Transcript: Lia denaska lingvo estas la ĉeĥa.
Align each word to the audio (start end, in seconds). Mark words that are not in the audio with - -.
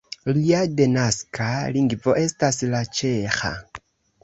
Lia 0.35 0.61
denaska 0.79 1.51
lingvo 1.77 2.17
estas 2.23 2.59
la 2.73 2.83
ĉeĥa. 3.01 3.55